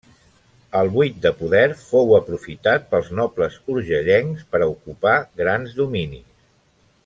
El 0.77 0.87
buit 0.95 1.19
de 1.25 1.31
poder 1.41 1.65
fou 1.81 2.15
aprofitat 2.19 2.89
pels 2.95 3.13
nobles 3.19 3.61
urgellencs 3.75 4.49
per 4.55 4.63
a 4.63 4.69
ocupar 4.75 5.17
grans 5.43 5.81
dominis. 5.83 6.27